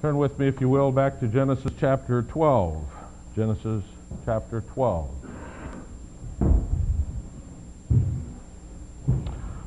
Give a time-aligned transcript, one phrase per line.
[0.00, 2.84] Turn with me, if you will, back to Genesis chapter 12.
[3.34, 3.82] Genesis
[4.24, 5.10] chapter 12.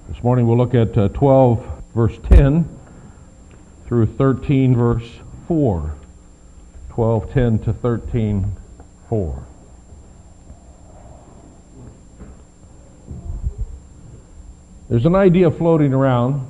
[0.07, 2.65] This morning we'll look at uh, 12, verse 10
[3.85, 5.95] through 13, verse 4.
[6.91, 8.55] 12, 10 to 13,
[9.09, 9.43] 4.
[14.87, 16.47] There's an idea floating around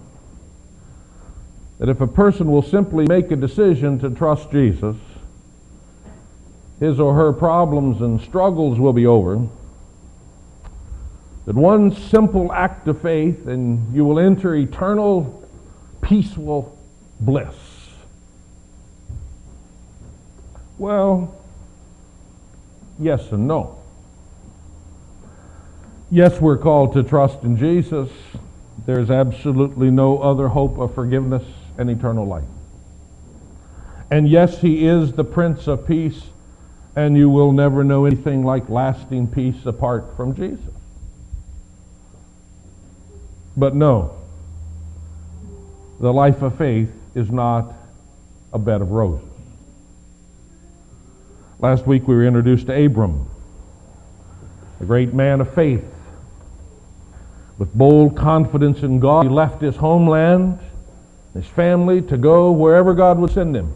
[1.81, 4.95] that if a person will simply make a decision to trust Jesus,
[6.79, 9.47] his or her problems and struggles will be over.
[11.47, 15.43] That one simple act of faith and you will enter eternal,
[16.03, 16.77] peaceful
[17.19, 17.55] bliss.
[20.77, 21.35] Well,
[22.99, 23.79] yes and no.
[26.11, 28.11] Yes, we're called to trust in Jesus.
[28.85, 31.43] There's absolutely no other hope of forgiveness
[31.77, 32.43] and eternal life.
[34.09, 36.21] And yes, he is the Prince of Peace,
[36.95, 40.73] and you will never know anything like lasting peace apart from Jesus.
[43.55, 44.15] But no,
[45.99, 47.73] the life of faith is not
[48.53, 49.27] a bed of roses.
[51.59, 53.29] Last week we were introduced to Abram,
[54.79, 55.85] a great man of faith.
[57.57, 60.59] With bold confidence in God, he left his homeland
[61.33, 63.73] his family to go wherever God would send him.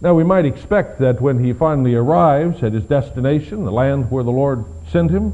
[0.00, 4.24] Now, we might expect that when he finally arrives at his destination, the land where
[4.24, 5.32] the Lord sent him,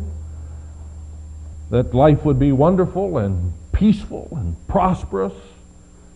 [1.71, 5.33] that life would be wonderful and peaceful and prosperous.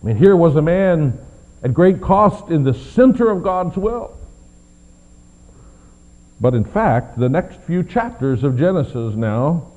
[0.01, 1.19] I mean, here was a man
[1.63, 4.15] at great cost in the center of God's will.
[6.39, 9.71] But in fact, the next few chapters of Genesis now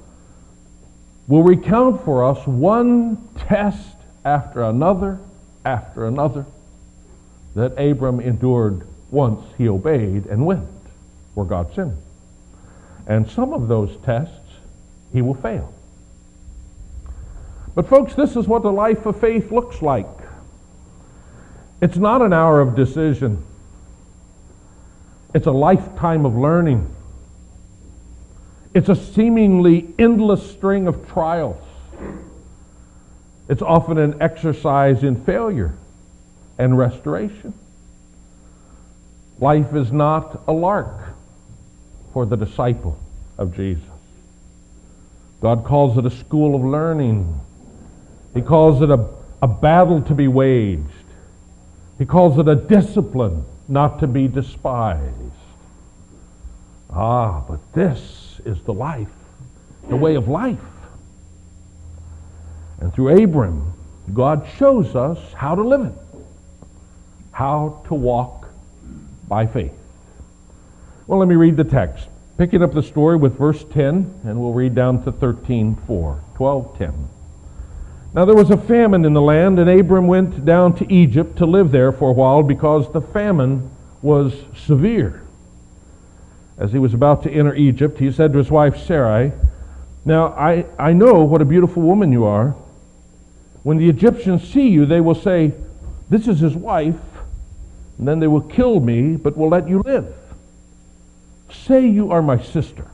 [1.26, 5.18] will recount for us one test after another
[5.64, 6.46] after another
[7.54, 10.68] that Abram endured once he obeyed and went
[11.34, 12.02] where God sent him.
[13.06, 14.36] And some of those tests
[15.12, 15.72] he will fail.
[17.74, 20.06] But folks, this is what the life of faith looks like.
[21.80, 23.44] It's not an hour of decision.
[25.34, 26.94] It's a lifetime of learning.
[28.74, 31.64] It's a seemingly endless string of trials.
[33.50, 35.74] It's often an exercise in failure
[36.56, 37.52] and restoration.
[39.40, 41.16] Life is not a lark
[42.12, 42.96] for the disciple
[43.36, 43.82] of Jesus.
[45.40, 47.40] God calls it a school of learning.
[48.34, 49.04] He calls it a,
[49.42, 50.84] a battle to be waged.
[51.98, 55.32] He calls it a discipline not to be despised.
[56.88, 59.08] Ah, but this is the life,
[59.88, 60.60] the way of life.
[62.80, 63.74] And through Abram,
[64.12, 65.92] God shows us how to live it,
[67.32, 68.48] how to walk
[69.28, 69.72] by faith.
[71.06, 72.08] Well, let me read the text.
[72.38, 76.78] Picking up the story with verse 10, and we'll read down to 13, 4, 12,
[76.78, 77.08] 10.
[78.12, 81.46] Now there was a famine in the land, and Abram went down to Egypt to
[81.46, 83.70] live there for a while because the famine
[84.02, 85.22] was severe.
[86.58, 89.32] As he was about to enter Egypt, he said to his wife Sarai,
[90.04, 92.56] Now I, I know what a beautiful woman you are.
[93.62, 95.52] When the Egyptians see you, they will say,
[96.08, 96.96] This is his wife,
[97.98, 100.14] and then they will kill me, but will let you live.
[101.50, 102.86] Say you are my sister,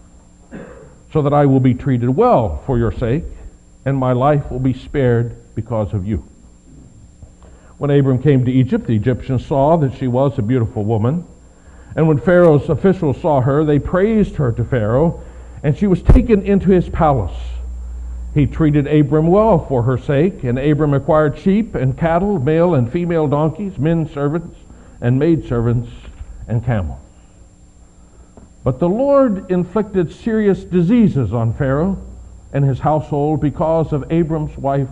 [1.13, 3.25] so that I will be treated well for your sake,
[3.85, 6.25] and my life will be spared because of you.
[7.79, 11.27] When Abram came to Egypt, the Egyptians saw that she was a beautiful woman.
[11.95, 15.23] And when Pharaoh's officials saw her, they praised her to Pharaoh,
[15.63, 17.37] and she was taken into his palace.
[18.37, 22.93] He treated Abram well for her sake, and Abram acquired sheep and cattle, male and
[22.93, 24.55] female donkeys, men servants
[25.01, 25.91] and maidservants,
[26.47, 27.01] and camels.
[28.63, 31.97] But the Lord inflicted serious diseases on Pharaoh
[32.53, 34.89] and his household because of Abram's wife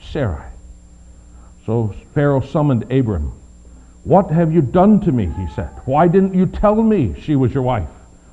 [0.00, 0.46] Sarai.
[1.66, 3.32] So Pharaoh summoned Abram.
[4.04, 5.26] What have you done to me?
[5.36, 5.70] He said.
[5.84, 7.88] Why didn't you tell me she was your wife?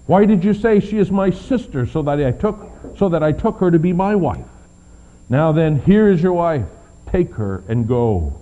[0.05, 3.31] Why did you say she is my sister so that I took so that I
[3.31, 4.45] took her to be my wife?
[5.31, 6.65] Now then, here is your wife.
[7.09, 8.33] Take her and go.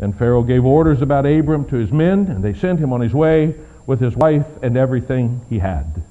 [0.00, 3.14] Then Pharaoh gave orders about Abram to his men, and they sent him on his
[3.14, 3.54] way
[3.86, 6.02] with his wife and everything he had.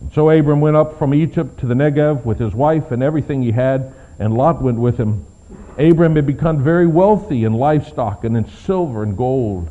[0.00, 3.42] And so Abram went up from Egypt to the Negev with his wife and everything
[3.42, 5.26] he had, and Lot went with him.
[5.76, 9.68] Abram had become very wealthy in livestock and in silver and gold.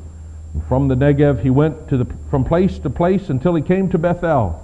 [0.54, 3.90] And from the Negev he went to the, from place to place until he came
[3.90, 4.62] to Bethel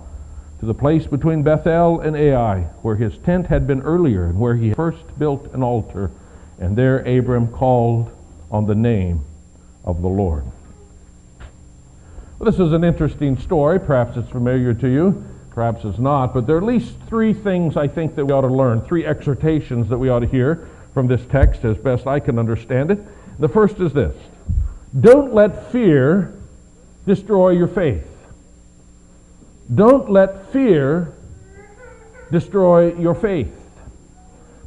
[0.61, 4.55] to the place between Bethel and Ai, where his tent had been earlier, and where
[4.55, 6.11] he first built an altar.
[6.59, 8.11] And there Abram called
[8.51, 9.25] on the name
[9.83, 10.43] of the Lord.
[12.37, 13.79] Well, this is an interesting story.
[13.79, 17.75] Perhaps it's familiar to you, perhaps it's not, but there are at least three things
[17.75, 21.07] I think that we ought to learn, three exhortations that we ought to hear from
[21.07, 22.99] this text as best I can understand it.
[23.39, 24.15] The first is this
[24.99, 26.35] Don't let fear
[27.07, 28.10] destroy your faith.
[29.73, 31.13] Don't let fear
[32.29, 33.53] destroy your faith.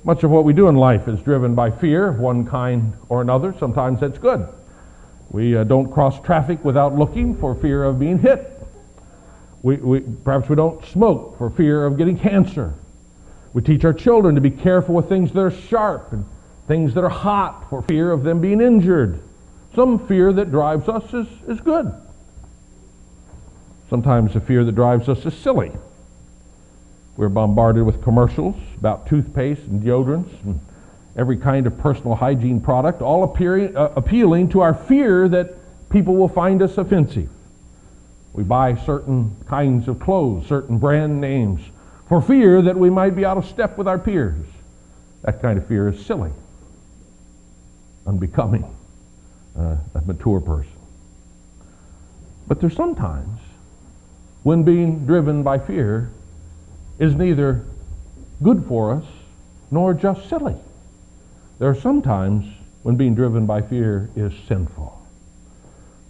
[0.02, 3.20] Much of what we do in life is driven by fear of one kind or
[3.20, 3.54] another.
[3.58, 4.48] Sometimes that's good.
[5.30, 8.50] We uh, don't cross traffic without looking for fear of being hit.
[9.62, 12.74] We, we, perhaps we don't smoke for fear of getting cancer.
[13.52, 16.26] We teach our children to be careful with things that are sharp and
[16.66, 19.22] things that are hot for fear of them being injured.
[19.74, 21.92] Some fear that drives us is, is good.
[23.90, 25.72] Sometimes the fear that drives us is silly.
[27.16, 30.58] We're bombarded with commercials about toothpaste and deodorants and
[31.16, 35.54] every kind of personal hygiene product, all appearing, uh, appealing to our fear that
[35.90, 37.28] people will find us offensive.
[38.32, 41.60] We buy certain kinds of clothes, certain brand names,
[42.08, 44.46] for fear that we might be out of step with our peers.
[45.22, 46.32] That kind of fear is silly,
[48.06, 48.64] unbecoming,
[49.56, 50.72] uh, a mature person.
[52.48, 53.40] But there's sometimes
[54.44, 56.10] when being driven by fear
[56.98, 57.64] is neither
[58.42, 59.04] good for us
[59.70, 60.54] nor just silly.
[61.58, 62.46] There are some times
[62.82, 65.00] when being driven by fear is sinful.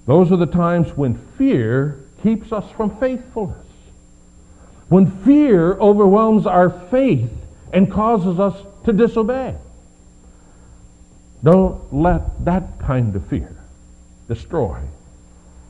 [0.06, 3.66] Those are the times when fear keeps us from faithfulness.
[4.88, 7.30] When fear overwhelms our faith
[7.72, 9.54] and causes us to disobey.
[11.44, 13.56] Don't let that kind of fear
[14.26, 14.80] destroy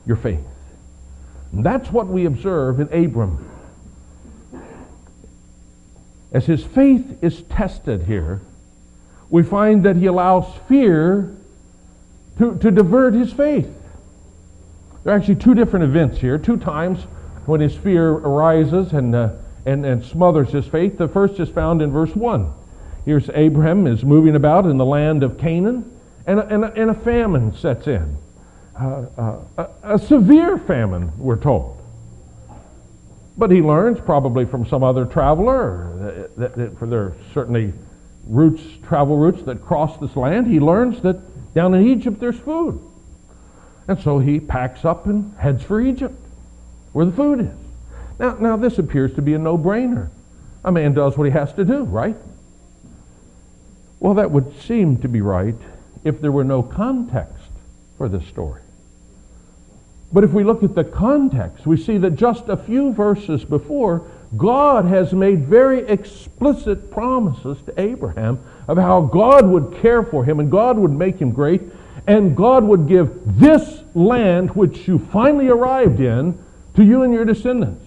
[0.07, 0.45] your faith.
[1.63, 3.51] That's what we observe in Abram
[6.35, 8.41] as his faith is tested here,
[9.29, 11.33] we find that he allows fear
[12.37, 13.73] to, to divert his faith.
[15.03, 17.03] There are actually two different events here, two times
[17.45, 19.29] when his fear arises and, uh,
[19.65, 20.97] and, and smothers his faith.
[20.97, 22.51] The first is found in verse 1.
[23.05, 25.89] Here's Abraham is moving about in the land of Canaan,
[26.27, 28.17] and a, and a, and a famine sets in.
[28.79, 29.05] Uh,
[29.57, 31.81] uh, a, severe famine, we're told.
[33.37, 37.71] But he learns, probably from some other traveler, that, that, for there are certainly
[38.27, 42.81] routes, travel routes that cross this land, he learns that down in Egypt there's food.
[43.87, 46.19] And so he packs up and heads for Egypt,
[46.91, 47.57] where the food is.
[48.19, 50.09] Now, now this appears to be a no-brainer.
[50.65, 52.17] A man does what he has to do, right?
[54.01, 55.55] Well, that would seem to be right
[56.03, 57.51] if there were no context
[57.97, 58.61] for this story.
[60.15, 64.07] But if we look at the context, we see that just a few verses before,
[64.37, 68.39] God has made very explicit promises to Abraham
[68.69, 71.63] of how God would care for him and God would make him great
[72.07, 76.41] and God would give this land which you finally arrived in
[76.75, 77.85] to you and your descendants.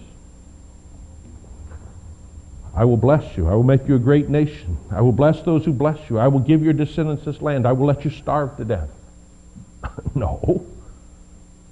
[2.75, 3.47] I will bless you.
[3.47, 4.77] I will make you a great nation.
[4.91, 6.19] I will bless those who bless you.
[6.19, 7.65] I will give your descendants this land.
[7.65, 8.89] I will let you starve to death.
[10.13, 10.67] no.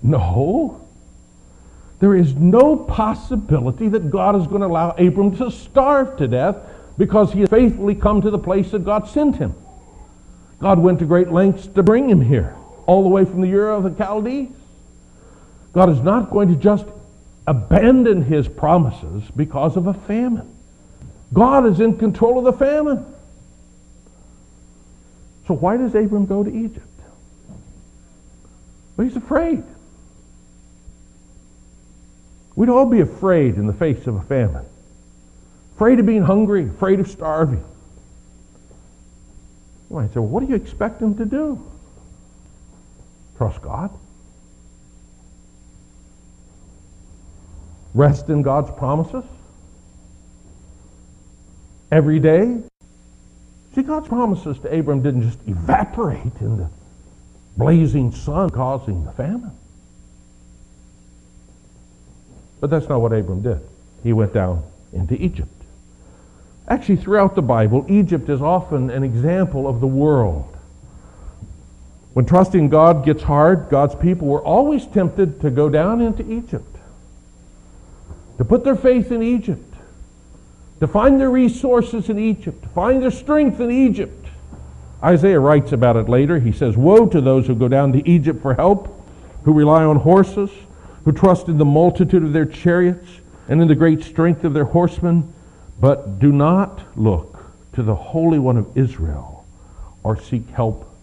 [0.08, 0.82] No.
[2.00, 6.58] There is no possibility that God is going to allow Abram to starve to death
[6.98, 9.54] because he has faithfully come to the place that God sent him.
[10.60, 12.56] God went to great lengths to bring him here,
[12.86, 14.50] all the way from the Ur of the Chaldees.
[15.74, 16.86] God is not going to just
[17.46, 20.56] abandon his promises because of a famine.
[21.34, 23.06] God is in control of the famine.
[25.48, 26.86] So why does Abram go to Egypt?
[28.96, 29.64] Well, he's afraid.
[32.58, 34.66] We'd all be afraid in the face of a famine.
[35.76, 37.64] Afraid of being hungry, afraid of starving.
[39.92, 41.64] You might say, well, what do you expect him to do?
[43.38, 43.92] Trust God?
[47.94, 49.24] Rest in God's promises?
[51.92, 52.64] Every day?
[53.76, 56.70] See, God's promises to Abram didn't just evaporate in the
[57.56, 59.52] blazing sun causing the famine.
[62.60, 63.60] But that's not what Abram did.
[64.04, 65.50] He went down into Egypt.
[66.68, 70.54] Actually, throughout the Bible, Egypt is often an example of the world.
[72.14, 76.76] When trusting God gets hard, God's people were always tempted to go down into Egypt,
[78.38, 79.74] to put their faith in Egypt,
[80.80, 84.26] to find their resources in Egypt, to find their strength in Egypt.
[85.04, 86.40] Isaiah writes about it later.
[86.40, 88.94] He says, Woe to those who go down to Egypt for help,
[89.44, 90.50] who rely on horses,
[91.08, 93.08] who trust in the multitude of their chariots
[93.48, 95.34] and in the great strength of their horsemen,
[95.80, 97.40] but do not look
[97.72, 99.46] to the Holy One of Israel
[100.04, 100.94] or seek help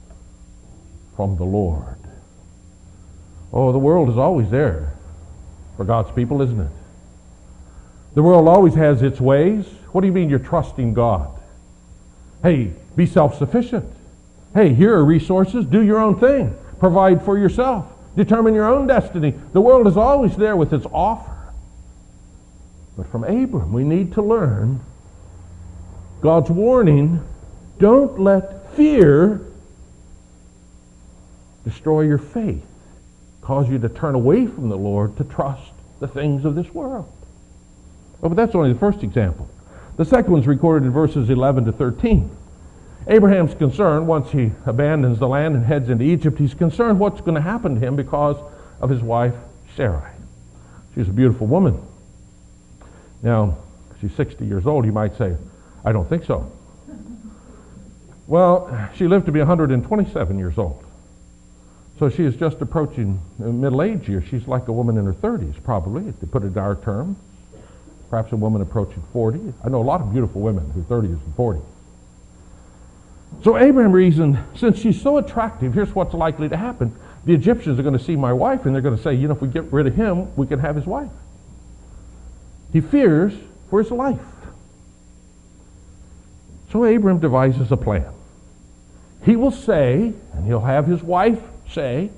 [1.17, 1.97] from the Lord.
[3.51, 4.93] Oh, the world is always there
[5.79, 6.73] for God's people, isn't it?
[8.13, 9.65] The world always has its ways.
[9.93, 11.31] What do you mean you're trusting God?
[12.43, 13.91] Hey, be self-sufficient.
[14.53, 15.65] Hey, here are resources.
[15.65, 16.55] Do your own thing.
[16.79, 17.91] Provide for yourself.
[18.17, 19.35] Determine your own destiny.
[19.53, 21.53] The world is always there with its offer.
[22.97, 24.81] But from Abram, we need to learn
[26.21, 27.23] God's warning
[27.79, 29.41] don't let fear
[31.65, 32.65] destroy your faith,
[33.41, 37.11] cause you to turn away from the Lord to trust the things of this world.
[38.23, 39.49] Oh, but that's only the first example.
[39.97, 42.31] The second one's recorded in verses 11 to 13.
[43.07, 47.35] Abraham's concerned once he abandons the land and heads into Egypt, he's concerned what's going
[47.35, 48.37] to happen to him because
[48.81, 49.35] of his wife,
[49.77, 50.11] Sarai.
[50.95, 51.81] She's a beautiful woman.
[53.23, 53.59] Now,
[54.01, 54.87] she's 60 years old.
[54.87, 55.37] You might say,
[55.85, 56.51] I don't think so.
[58.27, 60.83] Well, she lived to be 127 years old.
[61.99, 64.25] So she is just approaching middle age years.
[64.29, 67.19] She's like a woman in her 30s, probably, if to put it in our terms.
[68.09, 69.53] Perhaps a woman approaching 40.
[69.63, 71.63] I know a lot of beautiful women who are 30s and 40s.
[73.43, 76.95] So Abraham reasoned, since she's so attractive, here's what's likely to happen.
[77.25, 79.35] The Egyptians are going to see my wife and they're going to say, you know,
[79.35, 81.11] if we get rid of him, we can have his wife.
[82.73, 83.35] He fears
[83.71, 84.21] for his life.
[86.71, 88.13] So Abraham devises a plan.
[89.25, 92.11] He will say, and he'll have his wife say,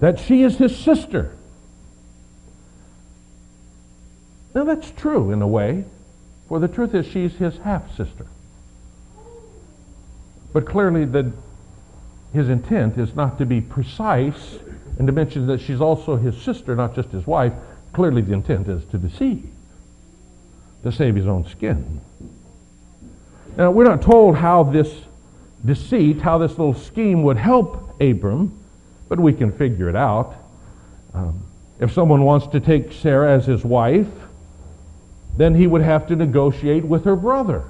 [0.00, 1.36] that she is his sister.
[4.54, 5.84] Now that's true in a way,
[6.48, 8.26] for the truth is she's his half sister.
[10.56, 11.32] But clearly, the,
[12.32, 14.58] his intent is not to be precise
[14.98, 17.52] and to mention that she's also his sister, not just his wife.
[17.92, 19.46] Clearly, the intent is to deceive,
[20.82, 22.00] to save his own skin.
[23.58, 25.02] Now, we're not told how this
[25.62, 28.58] deceit, how this little scheme would help Abram,
[29.10, 30.36] but we can figure it out.
[31.12, 31.46] Um,
[31.80, 34.08] if someone wants to take Sarah as his wife,
[35.36, 37.64] then he would have to negotiate with her brother.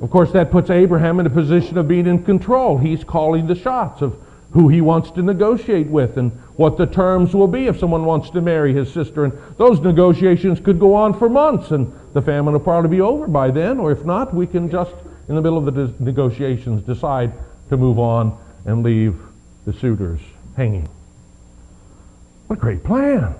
[0.00, 2.78] Of course, that puts Abraham in a position of being in control.
[2.78, 4.16] He's calling the shots of
[4.52, 8.30] who he wants to negotiate with and what the terms will be if someone wants
[8.30, 9.24] to marry his sister.
[9.24, 13.26] And those negotiations could go on for months, and the famine will probably be over
[13.28, 14.94] by then, or if not, we can just,
[15.28, 17.32] in the middle of the negotiations, decide
[17.68, 19.20] to move on and leave
[19.66, 20.20] the suitors
[20.56, 20.88] hanging.
[22.46, 23.34] What a great plan!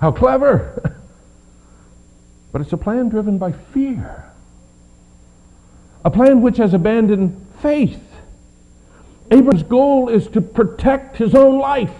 [0.00, 0.96] How clever!
[2.52, 4.33] but it's a plan driven by fear
[6.04, 8.00] a plan which has abandoned faith.
[9.30, 11.94] Abram's goal is to protect his own life,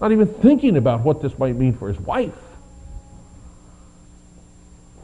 [0.00, 2.34] not even thinking about what this might mean for his wife.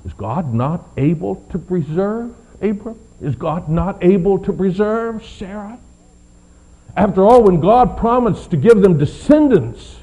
[0.04, 2.98] Is God not able to preserve Abram?
[3.20, 5.78] Is God not able to preserve Sarah?
[6.96, 9.96] After all, when God promised to give them descendants,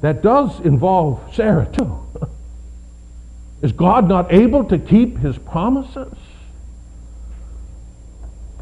[0.00, 1.98] that does involve Sarah too.
[3.62, 6.16] Is God not able to keep his promises?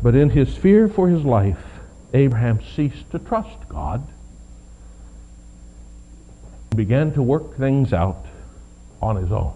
[0.05, 1.65] But in his fear for his life,
[2.13, 4.07] Abraham ceased to trust God
[6.77, 8.27] began to work things out
[9.01, 9.55] on his own.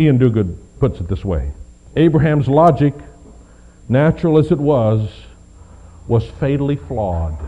[0.00, 1.52] Iain Duguid puts it this way
[1.94, 2.94] Abraham's logic,
[3.88, 5.08] natural as it was,
[6.08, 7.38] was fatally flawed.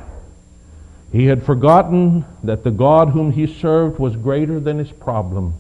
[1.11, 5.57] He had forgotten that the God whom he served was greater than his problems.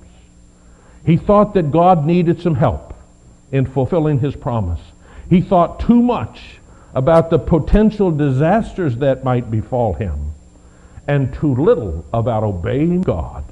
[1.05, 2.95] He thought that God needed some help
[3.51, 4.81] in fulfilling his promise.
[5.29, 6.59] He thought too much
[6.95, 10.33] about the potential disasters that might befall him
[11.09, 13.45] and too little about obeying God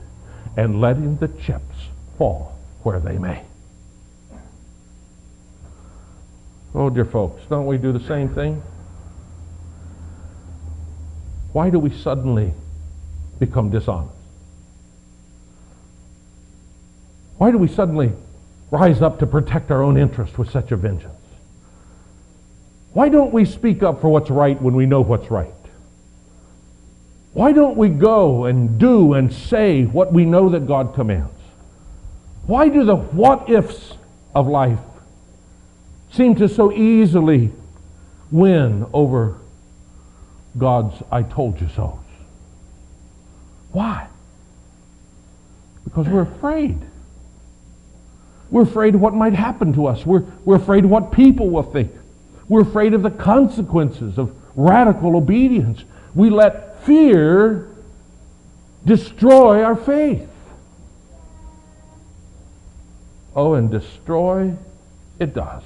[0.56, 1.76] and letting the chips
[2.16, 3.42] fall where they may.
[6.74, 8.62] Oh, dear folks, don't we do the same thing?
[11.52, 12.52] Why do we suddenly
[13.38, 14.12] become dishonest?
[17.38, 18.12] Why do we suddenly
[18.70, 21.23] rise up to protect our own interest with such a vengeance?
[22.94, 25.52] Why don't we speak up for what's right when we know what's right?
[27.32, 31.32] Why don't we go and do and say what we know that God commands?
[32.46, 33.94] Why do the what ifs
[34.32, 34.78] of life
[36.12, 37.50] seem to so easily
[38.30, 39.38] win over
[40.56, 41.98] God's I told you so's?
[43.72, 44.06] Why?
[45.82, 46.78] Because we're afraid.
[48.52, 50.06] We're afraid of what might happen to us.
[50.06, 51.90] We're, we're afraid of what people will think.
[52.48, 55.84] We're afraid of the consequences of radical obedience.
[56.14, 57.68] We let fear
[58.84, 60.28] destroy our faith.
[63.34, 64.54] Oh, and destroy
[65.18, 65.64] it does.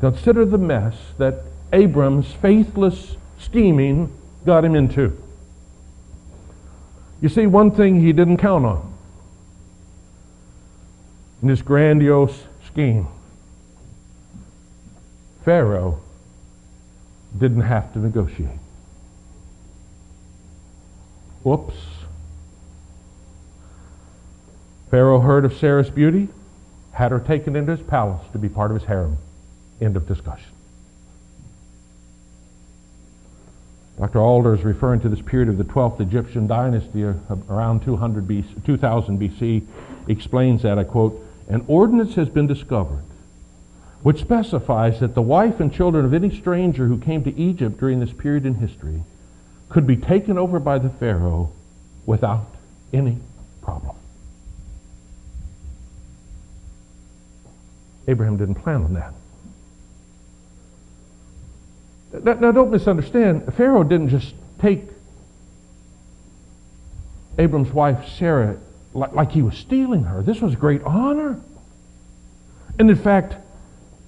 [0.00, 1.42] Consider the mess that
[1.72, 4.12] Abram's faithless scheming
[4.44, 5.16] got him into.
[7.20, 8.92] You see, one thing he didn't count on
[11.40, 13.06] in this grandiose scheme
[15.44, 16.00] Pharaoh
[17.36, 18.58] didn't have to negotiate.
[21.42, 21.74] Whoops.
[24.90, 26.28] Pharaoh heard of Sarah's beauty,
[26.92, 29.18] had her taken into his palace to be part of his harem.
[29.80, 30.50] End of discussion.
[33.98, 34.20] Dr.
[34.20, 37.04] Alder is referring to this period of the 12th Egyptian dynasty
[37.50, 39.66] around 200 BC, 2000 BC.
[40.08, 43.02] Explains that, I quote, an ordinance has been discovered
[44.04, 48.00] which specifies that the wife and children of any stranger who came to Egypt during
[48.00, 49.02] this period in history
[49.70, 51.50] could be taken over by the Pharaoh
[52.04, 52.46] without
[52.92, 53.16] any
[53.62, 53.96] problem.
[58.06, 59.14] Abraham didn't plan on that.
[62.42, 63.54] Now, don't misunderstand.
[63.54, 64.82] Pharaoh didn't just take
[67.38, 68.58] Abram's wife Sarah
[68.92, 70.22] like, like he was stealing her.
[70.22, 71.40] This was great honor.
[72.78, 73.36] And in fact,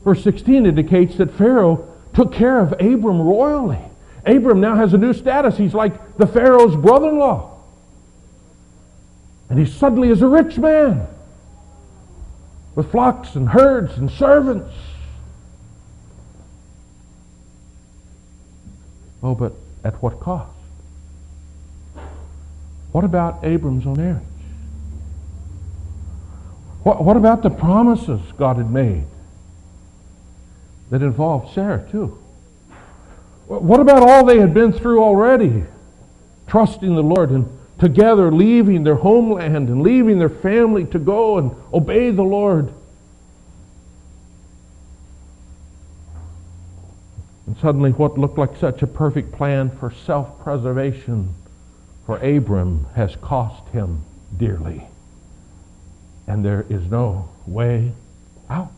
[0.07, 3.81] verse 16 indicates that Pharaoh took care of Abram royally.
[4.25, 5.59] Abram now has a new status.
[5.59, 7.59] He's like the Pharaoh's brother in law.
[9.51, 11.09] And he suddenly is a rich man
[12.77, 14.73] with flocks and herds and servants.
[19.25, 20.53] Oh, but at what cost?
[22.93, 24.23] What about Abram's own marriage?
[26.85, 29.07] What, what about the promises God had made
[30.91, 32.19] that involved Sarah, too?
[33.47, 35.65] What about all they had been through already?
[36.47, 41.51] Trusting the Lord and together leaving their homeland and leaving their family to go and
[41.73, 42.73] obey the Lord.
[47.47, 51.35] And suddenly, what looked like such a perfect plan for self preservation
[52.05, 54.03] for Abram has cost him
[54.37, 54.87] dearly.
[56.27, 57.93] And there is no way
[58.51, 58.73] out.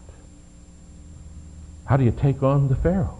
[1.88, 3.16] How do you take on the Pharaoh?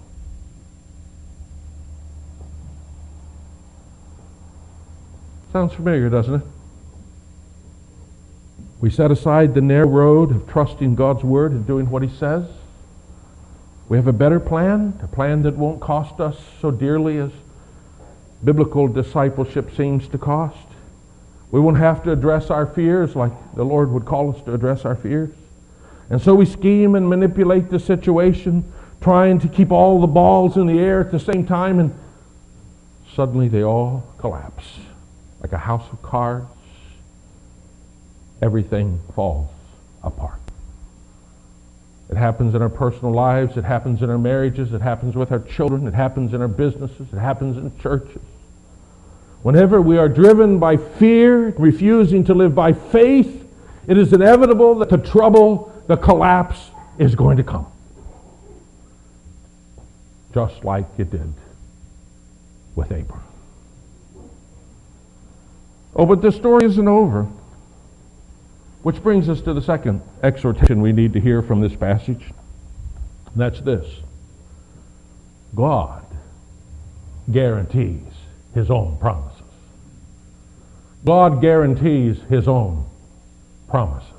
[5.53, 6.43] Sounds familiar, doesn't it?
[8.79, 12.45] We set aside the narrow road of trusting God's word and doing what he says.
[13.89, 17.31] We have a better plan, a plan that won't cost us so dearly as
[18.45, 20.69] biblical discipleship seems to cost.
[21.51, 24.85] We won't have to address our fears like the Lord would call us to address
[24.85, 25.35] our fears.
[26.11, 30.67] And so we scheme and manipulate the situation, trying to keep all the balls in
[30.67, 31.95] the air at the same time, and
[33.15, 34.79] suddenly they all collapse
[35.41, 36.47] like a house of cards.
[38.41, 39.49] Everything falls
[40.03, 40.41] apart.
[42.11, 43.57] It happens in our personal lives.
[43.57, 44.73] It happens in our marriages.
[44.73, 45.87] It happens with our children.
[45.87, 47.13] It happens in our businesses.
[47.13, 48.23] It happens in churches.
[49.43, 53.47] Whenever we are driven by fear, refusing to live by faith,
[53.87, 57.67] it is inevitable that the trouble, the collapse is going to come.
[60.33, 61.33] Just like it did
[62.77, 63.25] with Abraham.
[65.97, 67.27] Oh, but the story isn't over.
[68.83, 72.23] Which brings us to the second exhortation we need to hear from this passage.
[73.27, 73.87] And that's this
[75.55, 76.05] God
[77.33, 78.13] guarantees
[78.55, 79.43] his own promises.
[81.05, 82.85] God guarantees his own
[83.69, 84.18] promises.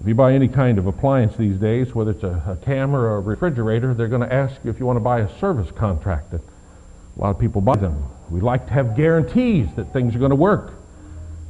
[0.00, 3.16] If you buy any kind of appliance these days, whether it's a, a camera or
[3.16, 6.32] a refrigerator, they're going to ask you if you want to buy a service contract.
[6.32, 8.02] And a lot of people buy them.
[8.30, 10.72] We like to have guarantees that things are going to work.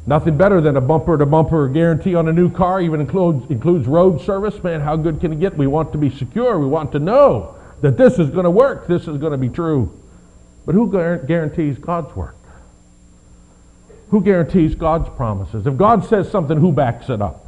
[0.05, 3.87] Nothing better than a bumper to bumper guarantee on a new car, even includes, includes
[3.87, 4.61] road service.
[4.65, 5.57] Man, how good can it get?
[5.57, 6.59] We want to be secure.
[6.59, 8.89] We want to know that this is going to work.
[8.89, 9.97] This is going to be true.
[10.67, 12.37] But who guarantees God's work?
[14.09, 15.69] Who guarantees God's promises?
[15.69, 17.40] If God says something, who backs it up?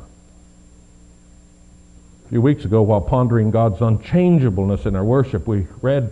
[2.32, 6.04] Few weeks ago, while pondering God's unchangeableness in our worship, we read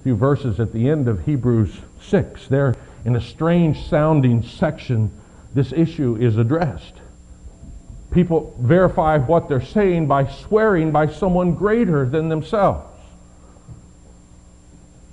[0.00, 2.48] a few verses at the end of Hebrews 6.
[2.48, 5.12] There, in a strange sounding section,
[5.54, 6.94] this issue is addressed.
[8.10, 12.92] People verify what they're saying by swearing by someone greater than themselves.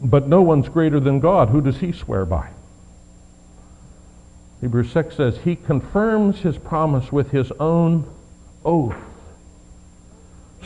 [0.01, 1.49] But no one's greater than God.
[1.49, 2.49] Who does he swear by?
[4.61, 8.11] Hebrews 6 says, He confirms His promise with His own
[8.65, 8.97] oath,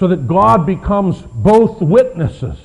[0.04, 2.58] so that God becomes both witnesses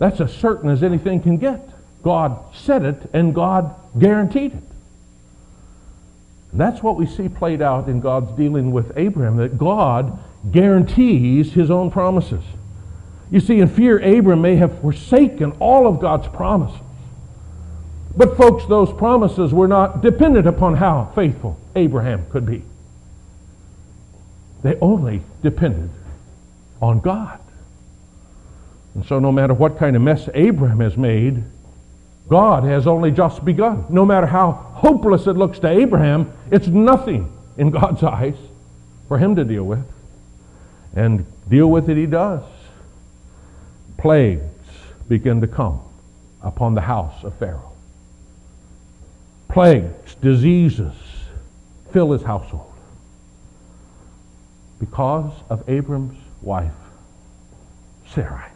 [0.00, 1.60] that's as certain as anything can get.
[2.02, 4.62] God said it and God guaranteed it.
[6.52, 10.18] That's what we see played out in God's dealing with Abraham, that God
[10.50, 12.42] guarantees his own promises.
[13.30, 16.80] You see, in fear, Abram may have forsaken all of God's promises.
[18.16, 22.64] But, folks, those promises were not dependent upon how faithful Abraham could be.
[24.62, 25.90] They only depended
[26.80, 27.40] on God.
[28.94, 31.44] And so, no matter what kind of mess Abraham has made,
[32.28, 33.84] God has only just begun.
[33.88, 38.36] No matter how hopeless it looks to Abraham, it's nothing in God's eyes
[39.08, 39.84] for him to deal with.
[40.94, 42.42] And deal with it he does.
[43.96, 44.42] Plagues
[45.08, 45.80] begin to come
[46.42, 47.72] upon the house of Pharaoh.
[49.48, 50.94] Plagues, diseases
[51.92, 52.69] fill his household
[54.80, 56.72] because of Abram's wife,
[58.08, 58.50] Sarai.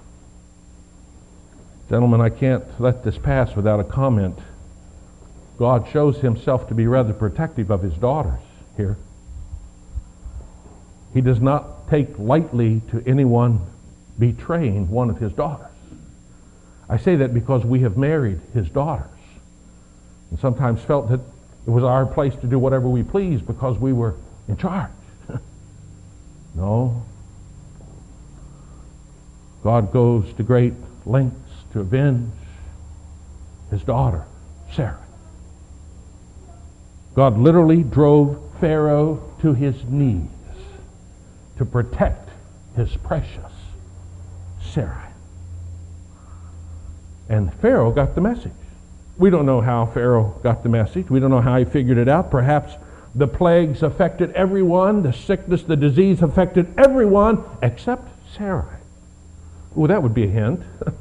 [1.90, 4.38] Gentlemen, I can't let this pass without a comment.
[5.58, 8.40] God shows himself to be rather protective of his daughters
[8.76, 8.96] here.
[11.12, 13.60] He does not take lightly to anyone
[14.18, 15.70] betraying one of his daughters.
[16.88, 19.06] I say that because we have married his daughters
[20.30, 21.20] and sometimes felt that
[21.66, 24.14] it was our place to do whatever we pleased because we were
[24.48, 24.90] in charge.
[26.54, 27.02] No.
[29.62, 30.74] God goes to great
[31.06, 31.38] lengths
[31.72, 32.32] to avenge
[33.70, 34.24] his daughter,
[34.72, 34.98] Sarah.
[37.14, 40.28] God literally drove Pharaoh to his knees
[41.58, 42.28] to protect
[42.76, 43.52] his precious
[44.62, 45.12] Sarah.
[47.28, 48.52] And Pharaoh got the message.
[49.16, 51.08] We don't know how Pharaoh got the message.
[51.08, 52.30] We don't know how he figured it out.
[52.30, 52.74] Perhaps
[53.14, 58.78] the plagues affected everyone, the sickness, the disease affected everyone except Sarai.
[59.74, 60.62] Well, that would be a hint.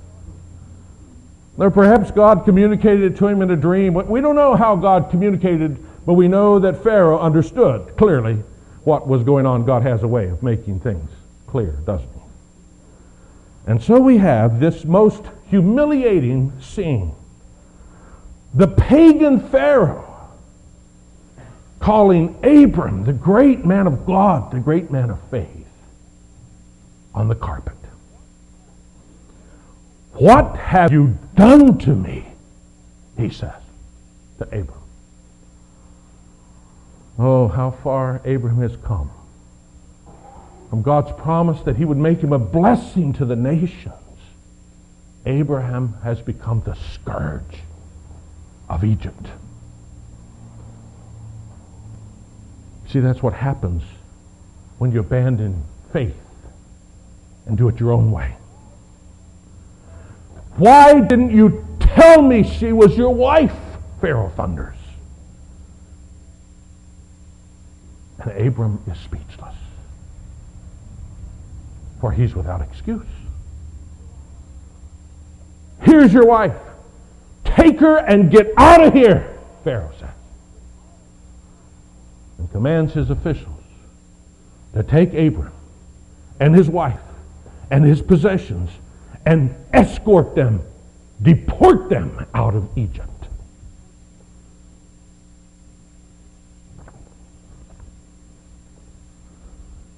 [1.58, 3.94] Or perhaps God communicated it to him in a dream.
[3.94, 8.44] We don't know how God communicated, but we know that Pharaoh understood clearly
[8.84, 9.66] what was going on.
[9.66, 11.10] God has a way of making things
[11.48, 12.22] clear, doesn't he?
[13.68, 17.14] And so we have this most humiliating scene.
[18.54, 20.13] The pagan Pharaoh
[21.84, 25.68] calling Abram, the great man of God, the great man of faith,
[27.14, 27.76] on the carpet.
[30.14, 32.26] What have you done to me?
[33.18, 33.62] He says
[34.38, 34.80] to Abram.
[37.20, 39.12] Oh, how far Abram has come
[40.70, 43.94] from God's promise that he would make him a blessing to the nations.
[45.26, 47.60] Abraham has become the scourge
[48.70, 49.28] of Egypt.
[52.94, 53.82] See, that's what happens
[54.78, 56.16] when you abandon faith
[57.48, 58.36] and do it your own way.
[60.58, 63.56] Why didn't you tell me she was your wife?
[64.00, 64.76] Pharaoh thunders.
[68.20, 69.56] And Abram is speechless.
[72.00, 73.08] For he's without excuse.
[75.82, 76.56] Here's your wife.
[77.44, 80.10] Take her and get out of here, Pharaoh says.
[82.44, 83.64] And commands his officials
[84.74, 85.54] to take Abram
[86.42, 87.00] and his wife
[87.72, 88.70] and his possessions
[89.26, 90.60] and escort them,
[91.22, 93.28] deport them out of Egypt.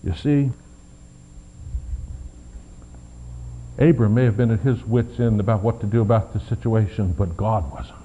[0.03, 0.51] You see,
[3.79, 7.15] Abram may have been at his wits' end about what to do about the situation,
[7.17, 8.04] but God wasn't.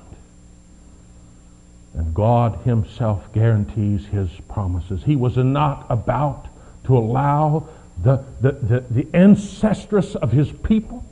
[1.95, 5.03] And God himself guarantees his promises.
[5.03, 6.47] He was not about
[6.85, 7.69] to allow
[8.03, 11.05] the, the, the, the ancestress of his people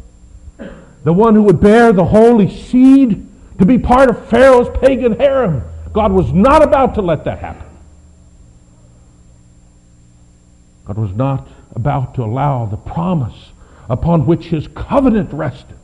[1.05, 3.27] the one who would bear the holy seed
[3.59, 5.63] to be part of Pharaoh's pagan harem.
[5.93, 7.67] God was not about to let that happen.
[10.85, 13.53] God was not about to allow the promise
[13.89, 15.79] upon which his covenant rested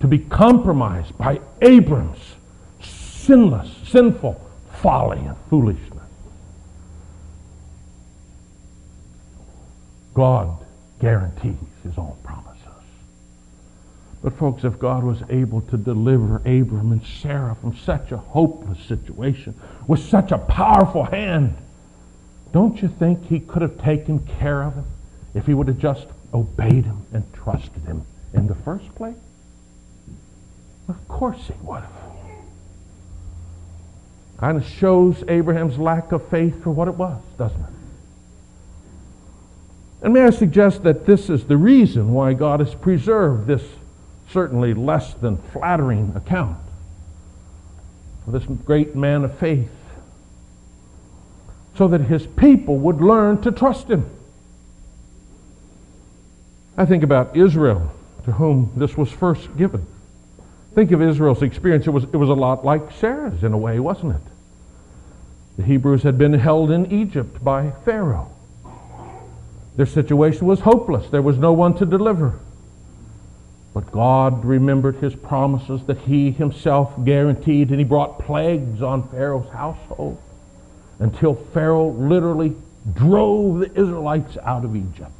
[0.00, 2.18] to be compromised by Abram's
[3.22, 4.40] sinless, sinful
[4.72, 5.88] folly and foolishness.
[10.14, 10.64] God
[11.00, 12.58] guarantees his own promises.
[14.22, 18.78] But, folks, if God was able to deliver Abram and Sarah from such a hopeless
[18.80, 21.56] situation with such a powerful hand,
[22.52, 24.84] don't you think he could have taken care of him
[25.34, 28.04] if he would have just obeyed him and trusted him
[28.34, 29.16] in the first place?
[30.88, 32.01] Of course he would have.
[34.42, 37.70] Kind of shows Abraham's lack of faith for what it was, doesn't it?
[40.02, 43.62] And may I suggest that this is the reason why God has preserved this
[44.30, 46.58] certainly less than flattering account
[48.26, 49.70] of this great man of faith
[51.76, 54.10] so that his people would learn to trust him.
[56.76, 57.92] I think about Israel,
[58.24, 59.86] to whom this was first given.
[60.74, 61.86] Think of Israel's experience.
[61.86, 64.31] It was, it was a lot like Sarah's in a way, wasn't it?
[65.56, 68.30] The Hebrews had been held in Egypt by Pharaoh.
[69.76, 71.10] Their situation was hopeless.
[71.10, 72.38] There was no one to deliver.
[73.74, 79.50] But God remembered his promises that he himself guaranteed, and he brought plagues on Pharaoh's
[79.50, 80.20] household
[80.98, 82.54] until Pharaoh literally
[82.94, 85.10] drove the Israelites out of Egypt.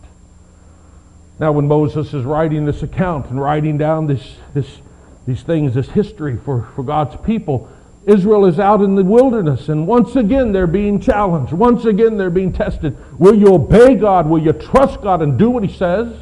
[1.39, 4.81] Now, when Moses is writing this account and writing down this, this,
[5.27, 7.71] these things, this history for, for God's people,
[8.07, 11.53] Israel is out in the wilderness, and once again they're being challenged.
[11.53, 12.97] Once again they're being tested.
[13.19, 14.29] Will you obey God?
[14.29, 16.13] Will you trust God and do what He says?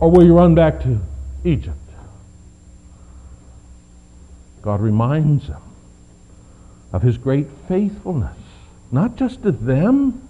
[0.00, 1.00] Or will you run back to
[1.44, 1.76] Egypt?
[4.62, 5.62] God reminds them
[6.92, 8.36] of His great faithfulness,
[8.90, 10.26] not just to them,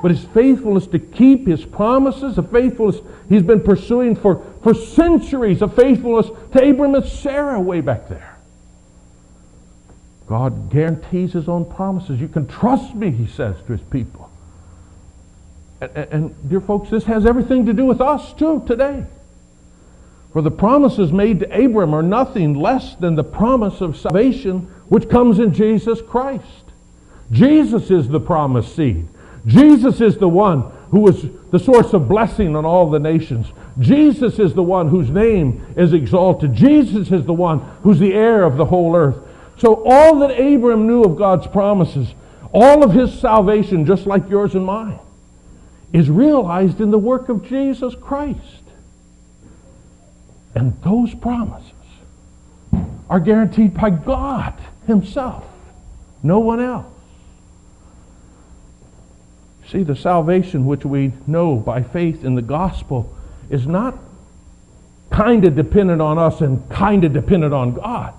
[0.00, 5.60] but His faithfulness to keep His promises, a faithfulness He's been pursuing for, for centuries,
[5.60, 8.35] a faithfulness to Abram and Sarah way back there.
[10.26, 12.20] God guarantees his own promises.
[12.20, 14.30] You can trust me, he says to his people.
[15.80, 19.04] And, and, and, dear folks, this has everything to do with us too today.
[20.32, 25.08] For the promises made to Abram are nothing less than the promise of salvation which
[25.08, 26.44] comes in Jesus Christ.
[27.30, 29.08] Jesus is the promised seed.
[29.46, 33.46] Jesus is the one who is the source of blessing on all the nations.
[33.78, 36.54] Jesus is the one whose name is exalted.
[36.54, 39.18] Jesus is the one who's the heir of the whole earth.
[39.58, 42.14] So all that Abram knew of God's promises,
[42.52, 44.98] all of his salvation, just like yours and mine,
[45.92, 48.62] is realized in the work of Jesus Christ.
[50.54, 51.72] And those promises
[53.08, 54.54] are guaranteed by God
[54.86, 55.44] himself,
[56.22, 56.86] no one else.
[59.68, 63.12] See, the salvation which we know by faith in the gospel
[63.50, 63.98] is not
[65.10, 68.14] kind of dependent on us and kind of dependent on God.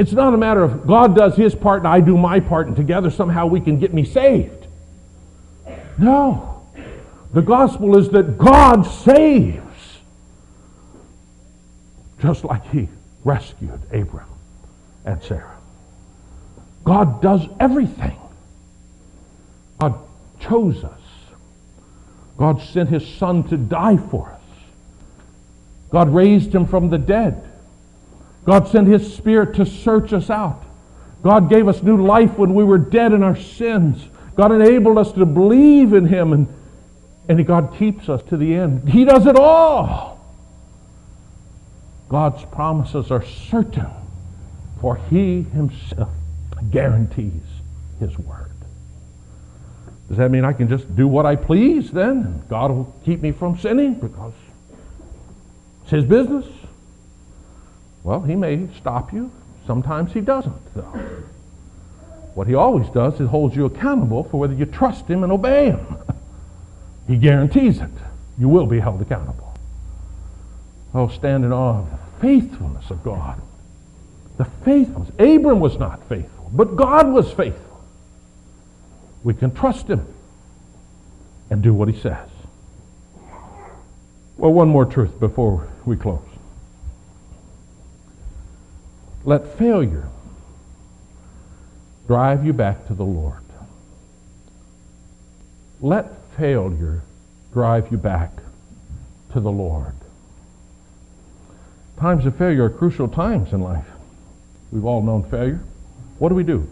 [0.00, 2.74] It's not a matter of God does his part and I do my part and
[2.74, 4.66] together somehow we can get me saved.
[5.98, 6.64] No.
[7.34, 9.98] The gospel is that God saves.
[12.18, 12.88] Just like he
[13.24, 14.30] rescued Abram
[15.04, 15.58] and Sarah.
[16.82, 18.18] God does everything.
[19.80, 19.98] God
[20.40, 21.00] chose us.
[22.38, 24.40] God sent his son to die for us.
[25.90, 27.49] God raised him from the dead.
[28.44, 30.64] God sent His Spirit to search us out.
[31.22, 34.08] God gave us new life when we were dead in our sins.
[34.36, 36.48] God enabled us to believe in Him, and,
[37.28, 38.88] and God keeps us to the end.
[38.88, 40.18] He does it all.
[42.08, 43.90] God's promises are certain,
[44.80, 46.10] for He Himself
[46.70, 47.42] guarantees
[47.98, 48.50] His word.
[50.08, 52.42] Does that mean I can just do what I please then?
[52.48, 54.32] God will keep me from sinning because
[55.82, 56.46] it's His business?
[58.02, 59.30] Well, he may stop you.
[59.66, 61.22] Sometimes he doesn't, though.
[62.34, 65.66] What he always does is holds you accountable for whether you trust him and obey
[65.66, 65.98] him.
[67.06, 67.90] he guarantees it.
[68.38, 69.54] You will be held accountable.
[70.94, 73.40] Oh, stand in awe of the faithfulness of God.
[74.38, 75.10] The faithfulness.
[75.18, 77.84] Abram was not faithful, but God was faithful.
[79.22, 80.06] We can trust him
[81.50, 82.28] and do what he says.
[84.38, 86.29] Well, one more truth before we close.
[89.24, 90.08] Let failure
[92.06, 93.42] drive you back to the Lord.
[95.80, 97.02] Let failure
[97.52, 98.32] drive you back
[99.32, 99.94] to the Lord.
[101.98, 103.86] Times of failure are crucial times in life.
[104.72, 105.60] We've all known failure.
[106.18, 106.68] What do we do?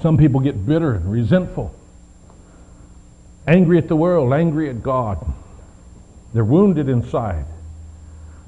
[0.00, 1.74] Some people get bitter and resentful,
[3.46, 5.24] angry at the world, angry at God.
[6.32, 7.46] They're wounded inside.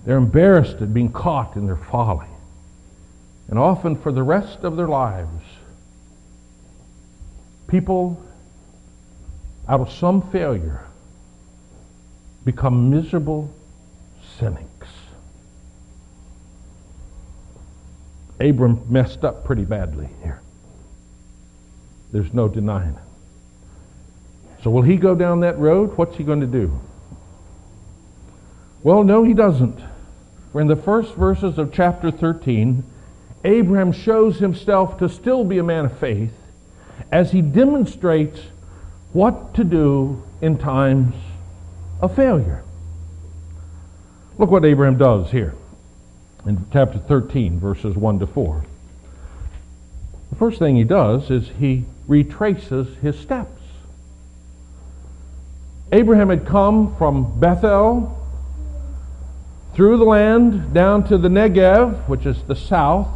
[0.06, 2.28] They're embarrassed at being caught in their folly.
[3.48, 5.44] And often for the rest of their lives,
[7.66, 8.22] people
[9.68, 10.84] out of some failure
[12.44, 13.52] become miserable
[14.38, 14.86] cynics.
[18.38, 20.40] Abram messed up pretty badly here.
[22.12, 24.62] There's no denying it.
[24.62, 25.96] So will he go down that road?
[25.96, 26.78] What's he going to do?
[28.84, 29.80] Well, no, he doesn't.
[30.58, 32.82] In the first verses of chapter 13,
[33.44, 36.32] Abraham shows himself to still be a man of faith
[37.12, 38.40] as he demonstrates
[39.12, 41.14] what to do in times
[42.00, 42.62] of failure.
[44.38, 45.54] Look what Abraham does here
[46.46, 48.64] in chapter 13, verses 1 to 4.
[50.30, 53.62] The first thing he does is he retraces his steps.
[55.92, 58.25] Abraham had come from Bethel
[59.76, 63.08] through the land down to the Negev, which is the south,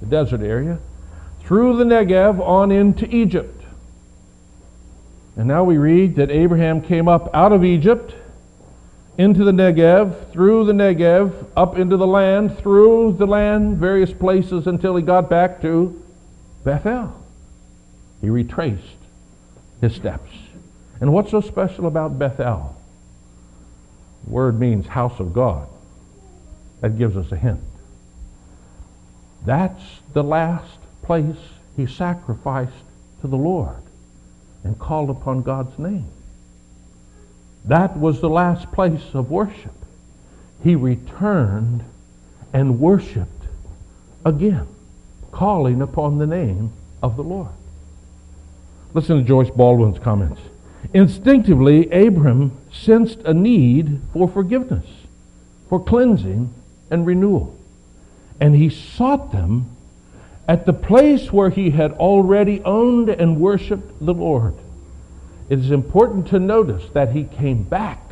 [0.00, 0.78] the desert area,
[1.40, 3.62] through the Negev on into Egypt.
[5.36, 8.14] And now we read that Abraham came up out of Egypt
[9.18, 14.66] into the Negev, through the Negev, up into the land, through the land, various places
[14.66, 16.02] until he got back to
[16.64, 17.22] Bethel.
[18.22, 18.80] He retraced
[19.82, 20.30] his steps.
[21.02, 22.75] And what's so special about Bethel?
[24.26, 25.68] Word means house of God.
[26.80, 27.60] That gives us a hint.
[29.44, 31.36] That's the last place
[31.76, 32.72] he sacrificed
[33.20, 33.82] to the Lord
[34.64, 36.10] and called upon God's name.
[37.64, 39.74] That was the last place of worship.
[40.62, 41.84] He returned
[42.52, 43.46] and worshiped
[44.24, 44.66] again,
[45.30, 47.50] calling upon the name of the Lord.
[48.94, 50.40] Listen to Joyce Baldwin's comments.
[50.94, 54.86] Instinctively, Abram sensed a need for forgiveness,
[55.68, 56.52] for cleansing
[56.90, 57.56] and renewal.
[58.40, 59.76] And he sought them
[60.48, 64.54] at the place where he had already owned and worshiped the Lord.
[65.48, 68.02] It is important to notice that he came back,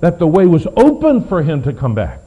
[0.00, 2.20] that the way was open for him to come back,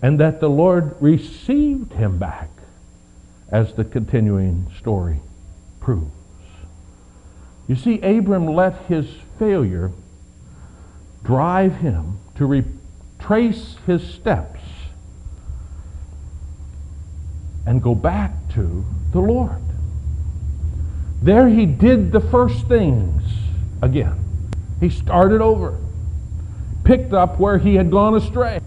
[0.00, 2.50] and that the Lord received him back,
[3.48, 5.20] as the continuing story
[5.80, 6.21] proves.
[7.68, 9.06] You see, Abram let his
[9.38, 9.92] failure
[11.24, 14.60] drive him to retrace his steps
[17.64, 19.62] and go back to the Lord.
[21.22, 23.22] There he did the first things
[23.80, 24.18] again.
[24.80, 25.78] He started over,
[26.82, 28.60] picked up where he had gone astray.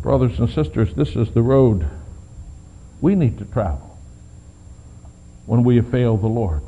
[0.00, 1.88] Brothers and sisters, this is the road
[3.00, 3.93] we need to travel
[5.46, 6.62] when we have failed the Lord.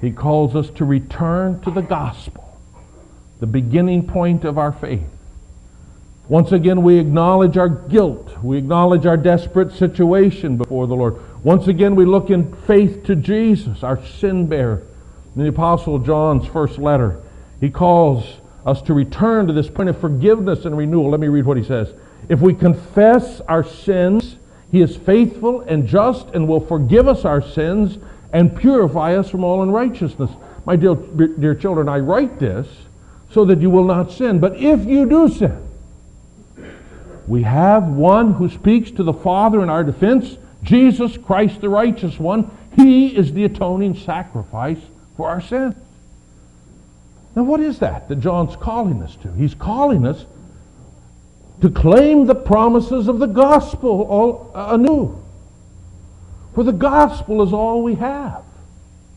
[0.00, 2.58] He calls us to return to the gospel,
[3.40, 5.02] the beginning point of our faith.
[6.28, 8.36] Once again, we acknowledge our guilt.
[8.42, 11.16] We acknowledge our desperate situation before the Lord.
[11.42, 14.82] Once again, we look in faith to Jesus, our sin bearer.
[15.34, 17.20] In the Apostle John's first letter,
[17.60, 18.26] he calls
[18.66, 21.10] us to return to this point of forgiveness and renewal.
[21.10, 21.94] Let me read what he says.
[22.28, 24.36] If we confess our sins,
[24.70, 27.98] he is faithful and just and will forgive us our sins
[28.32, 30.30] and purify us from all unrighteousness.
[30.66, 32.66] My dear, dear children, I write this
[33.30, 34.38] so that you will not sin.
[34.38, 35.66] But if you do sin,
[37.26, 42.18] we have one who speaks to the Father in our defense, Jesus Christ the righteous
[42.18, 42.50] one.
[42.76, 44.80] He is the atoning sacrifice
[45.16, 45.74] for our sins.
[47.34, 49.32] Now, what is that that John's calling us to?
[49.32, 50.26] He's calling us
[51.60, 55.20] to claim the promises of the gospel all, uh, anew.
[56.54, 58.44] For the gospel is all we have,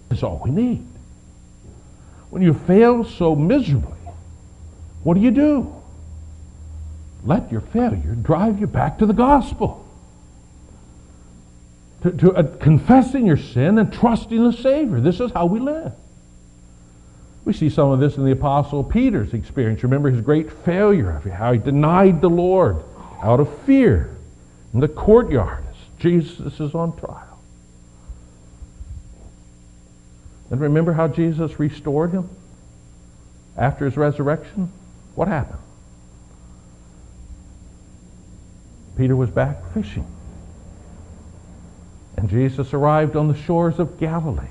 [0.09, 0.87] it's all we need.
[2.29, 3.97] When you fail so miserably,
[5.03, 5.81] what do you do?
[7.23, 9.87] let your failure drive you back to the gospel.
[12.03, 14.99] To, to uh, confessing your sin and trusting the Savior.
[14.99, 15.93] This is how we live.
[17.43, 19.83] We see some of this in the Apostle Peter's experience.
[19.83, 22.83] Remember his great failure of how he denied the Lord
[23.23, 24.15] out of fear
[24.73, 27.39] in the courtyard as Jesus is on trial.
[30.51, 32.29] And remember how Jesus restored him
[33.57, 34.71] after his resurrection?
[35.15, 35.59] What happened?
[38.97, 40.05] Peter was back fishing.
[42.17, 44.45] And Jesus arrived on the shores of Galilee.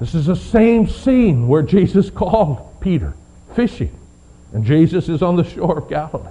[0.00, 3.14] This is the same scene where Jesus called Peter
[3.54, 3.94] fishing.
[4.52, 6.28] And Jesus is on the shore of Galilee.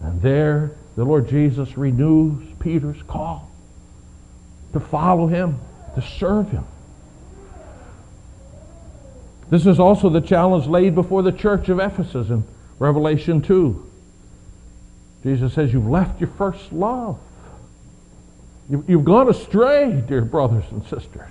[0.00, 3.50] And there, the Lord Jesus renews Peter's call
[4.72, 5.58] to follow him,
[5.94, 6.64] to serve him.
[9.50, 12.44] This is also the challenge laid before the church of Ephesus in
[12.78, 13.90] Revelation 2.
[15.22, 17.18] Jesus says, You've left your first love.
[18.70, 21.30] You've gone astray, dear brothers and sisters.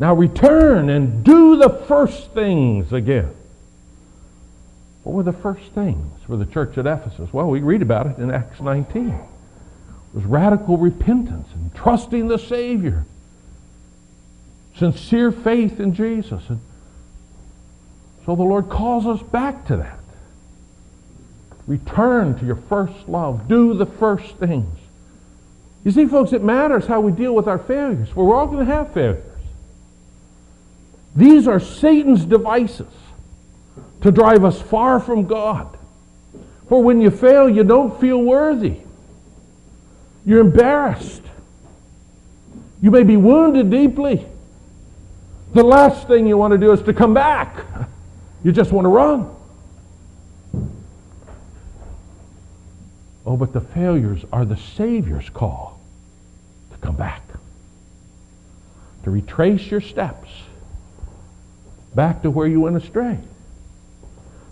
[0.00, 3.34] Now return and do the first things again.
[5.04, 7.30] What were the first things for the church at Ephesus?
[7.34, 9.10] Well, we read about it in Acts 19.
[9.10, 9.18] It
[10.14, 13.04] was radical repentance and trusting the Savior,
[14.74, 16.48] sincere faith in Jesus.
[16.48, 16.60] And
[18.24, 19.98] so the Lord calls us back to that.
[21.66, 23.48] Return to your first love.
[23.48, 24.78] Do the first things.
[25.84, 28.16] You see, folks, it matters how we deal with our failures.
[28.16, 29.29] We're all going to have failures.
[31.14, 32.92] These are Satan's devices
[34.02, 35.76] to drive us far from God.
[36.68, 38.76] For when you fail, you don't feel worthy.
[40.24, 41.22] You're embarrassed.
[42.80, 44.26] You may be wounded deeply.
[45.52, 47.64] The last thing you want to do is to come back.
[48.42, 49.34] You just want to run.
[53.26, 55.80] Oh, but the failures are the Savior's call
[56.72, 57.22] to come back,
[59.04, 60.30] to retrace your steps
[61.94, 63.18] back to where you went astray,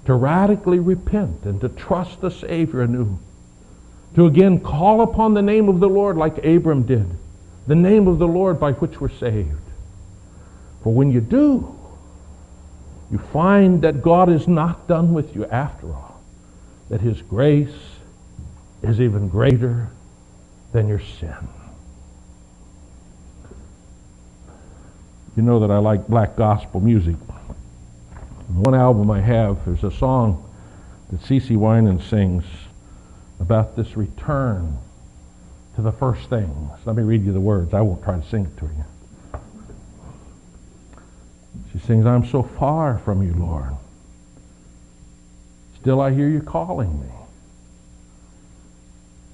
[0.06, 3.18] to radically repent and to trust the Savior anew,
[4.14, 7.06] to again call upon the name of the Lord like Abram did,
[7.66, 9.60] the name of the Lord by which we're saved.
[10.82, 11.74] For when you do,
[13.10, 16.22] you find that God is not done with you after all,
[16.88, 17.74] that His grace
[18.82, 19.88] is even greater
[20.72, 21.36] than your sin.
[25.38, 27.14] You know that I like black gospel music.
[28.48, 30.44] One album I have, there's a song
[31.12, 32.42] that CeCe Winans sings
[33.38, 34.78] about this return
[35.76, 36.70] to the first things.
[36.84, 37.72] Let me read you the words.
[37.72, 39.40] I won't try to sing it to you.
[41.70, 43.76] She sings, I'm so far from you, Lord.
[45.80, 47.12] Still I hear you calling me.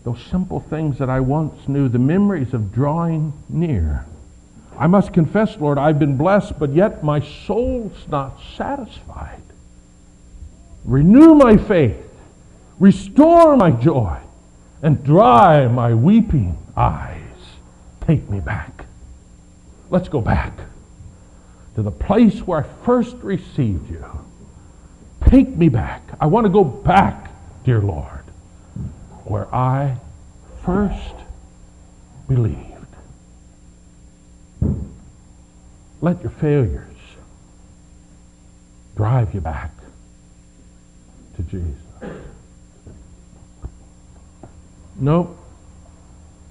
[0.05, 4.05] Those simple things that I once knew, the memories of drawing near.
[4.79, 9.43] I must confess, Lord, I've been blessed, but yet my soul's not satisfied.
[10.85, 11.97] Renew my faith,
[12.79, 14.19] restore my joy,
[14.83, 17.21] and dry my weeping eyes.
[18.07, 18.85] Take me back.
[19.91, 20.53] Let's go back
[21.77, 24.05] to the place where I first received you.
[25.29, 26.03] Take me back.
[26.21, 27.31] I want to go back,
[27.65, 28.25] dear Lord,
[29.25, 29.97] where I
[30.65, 31.15] first
[32.29, 32.74] believed.
[36.01, 36.97] Let your failures
[38.97, 39.73] drive you back
[41.37, 42.13] to Jesus.
[44.97, 45.37] Nope.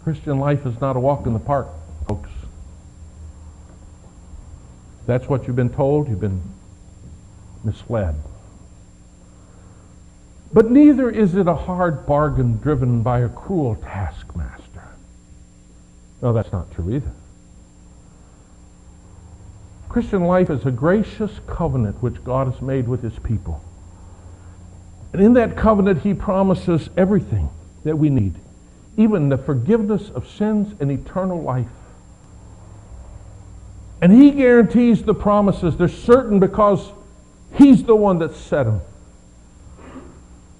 [0.04, 1.68] Christian life is not a walk in the park,
[2.08, 2.30] folks
[5.06, 6.42] that's what you've been told, you've been
[7.64, 8.16] misled.
[10.54, 14.88] But neither is it a hard bargain driven by a cruel taskmaster.
[16.22, 17.12] No, that's not true either.
[19.94, 23.64] Christian life is a gracious covenant which God has made with his people.
[25.14, 27.52] And in that covenant, he promises everything
[27.84, 28.34] that we need,
[28.98, 31.68] even the forgiveness of sins and eternal life.
[34.02, 35.78] And he guarantees the promises.
[35.78, 36.92] They're certain because
[37.54, 38.82] he's the one that set them.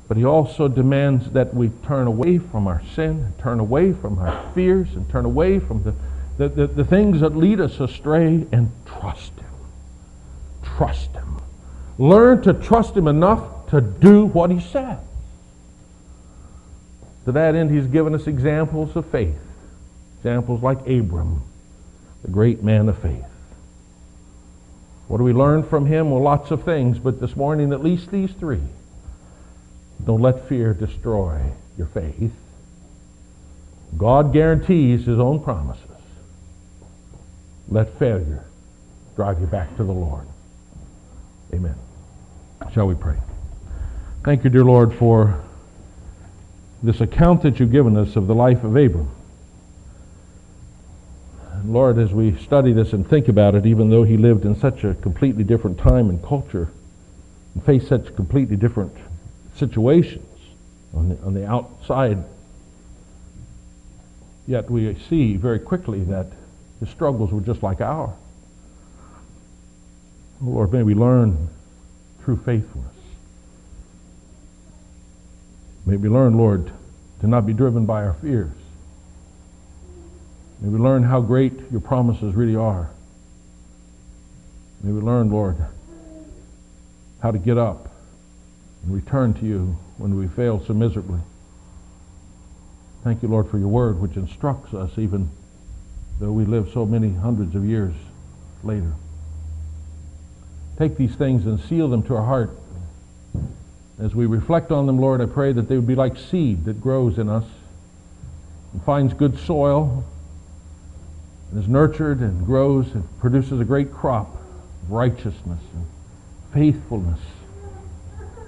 [0.08, 4.52] But he also demands that we turn away from our sin, turn away from our
[4.54, 5.96] fears, and turn away from the,
[6.38, 9.46] the, the, the things that lead us astray and trust him.
[10.64, 11.40] Trust him.
[11.98, 15.00] Learn to trust him enough to do what he says.
[17.26, 19.40] To that end, he's given us examples of faith.
[20.18, 21.42] Examples like Abram,
[22.24, 23.26] the great man of faith.
[25.08, 26.12] What do we learn from him?
[26.12, 28.62] Well, lots of things, but this morning, at least these three.
[30.04, 31.40] Don't let fear destroy
[31.78, 32.32] your faith.
[33.96, 35.93] God guarantees his own promises.
[37.70, 38.46] Let failure
[39.16, 40.26] drive you back to the Lord.
[41.54, 41.76] Amen.
[42.74, 43.18] Shall we pray?
[44.24, 45.44] Thank you, dear Lord, for
[46.82, 49.10] this account that you've given us of the life of Abram.
[51.66, 54.84] Lord, as we study this and think about it, even though he lived in such
[54.84, 56.70] a completely different time and culture
[57.54, 58.92] and faced such completely different
[59.56, 60.26] situations
[60.94, 62.24] on the, on the outside,
[64.46, 66.28] yet we see very quickly that
[66.84, 68.16] his struggles were just like ours.
[70.42, 71.50] Oh, Lord, may we learn
[72.24, 72.92] true faithfulness.
[75.86, 76.72] May we learn, Lord,
[77.22, 78.52] to not be driven by our fears
[80.64, 82.90] May we learn how great your promises really are.
[84.82, 85.58] May we learn, Lord,
[87.22, 87.90] how to get up
[88.84, 91.20] and return to you when we fail so miserably.
[93.04, 95.30] Thank you, Lord, for your word, which instructs us even
[96.20, 97.94] though we live so many hundreds of years
[98.64, 98.94] later.
[100.78, 102.58] Take these things and seal them to our heart.
[104.00, 106.82] As we reflect on them, Lord, I pray that they would be like seed that
[106.82, 107.46] grows in us
[108.74, 110.04] and finds good soil
[111.52, 114.36] and is nurtured and grows and produces a great crop
[114.84, 115.86] of righteousness and
[116.54, 117.20] faithfulness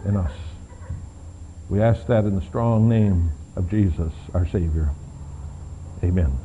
[0.06, 0.32] in us.
[1.70, 4.92] We ask that in the strong name of Jesus, our Savior.
[6.04, 6.45] Amen.